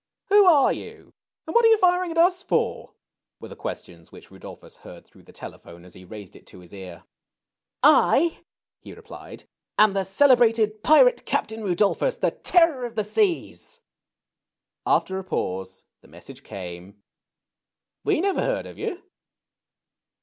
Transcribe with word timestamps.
Who 0.29 0.47
are 0.47 0.73
you? 0.73 1.13
and 1.45 1.53
what 1.53 1.63
are 1.63 1.67
you 1.67 1.77
firing 1.77 2.09
at 2.09 2.17
us 2.17 2.41
for?" 2.41 2.95
were 3.39 3.49
the 3.49 3.55
questions 3.55 4.11
which 4.11 4.29
Rudolphus 4.31 4.77
heard 4.77 5.05
through 5.05 5.21
the 5.21 5.31
telephone 5.31 5.85
as 5.85 5.93
he 5.93 6.05
raised 6.05 6.35
it 6.35 6.47
to 6.47 6.59
his 6.61 6.73
ear. 6.73 7.03
I," 7.83 8.39
he 8.79 8.95
replied, 8.95 9.43
am 9.77 9.93
the 9.93 10.03
celebrated 10.03 10.81
Pirate 10.81 11.23
Captain 11.27 11.61
Rudolphus, 11.61 12.19
the 12.19 12.31
Terror 12.31 12.83
of 12.83 12.95
the 12.95 13.03
Seas." 13.03 13.79
After 14.87 15.19
a 15.19 15.23
pause 15.23 15.83
the 16.01 16.07
message 16.07 16.41
came: 16.41 17.03
^^We 18.03 18.21
never 18.23 18.41
heard 18.41 18.65
of 18.65 18.79
you." 18.79 19.03